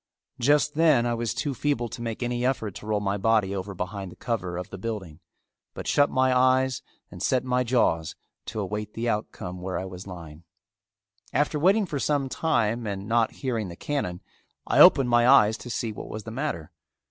Just 0.39 0.73
then 0.73 1.05
I 1.05 1.13
was 1.13 1.31
too 1.31 1.53
feeble 1.53 1.87
to 1.89 2.01
make 2.01 2.23
any 2.23 2.43
effort 2.43 2.71
to 2.73 2.87
roll 2.87 2.99
my 2.99 3.17
body 3.17 3.55
over 3.55 3.75
behind 3.75 4.11
the 4.11 4.15
cover 4.15 4.57
of 4.57 4.71
the 4.71 4.79
building, 4.79 5.19
but 5.75 5.85
shut 5.85 6.09
my 6.09 6.35
eyes 6.35 6.81
and 7.11 7.21
set 7.21 7.43
my 7.43 7.63
jaws 7.63 8.15
to 8.47 8.59
await 8.59 8.95
the 8.95 9.07
outcome 9.07 9.61
where 9.61 9.77
I 9.77 9.85
was 9.85 10.07
lying. 10.07 10.43
After 11.33 11.59
waiting 11.59 11.85
for 11.85 11.99
some 11.99 12.29
time 12.29 12.87
and 12.87 13.07
not 13.07 13.29
hearing 13.29 13.67
the 13.67 13.75
cannon, 13.75 14.21
I 14.65 14.79
opened 14.79 15.11
my 15.11 15.27
eyes 15.27 15.55
to 15.59 15.69
see 15.69 15.91
what 15.91 16.09
was 16.09 16.23
the 16.23 16.31
matter. 16.31 16.71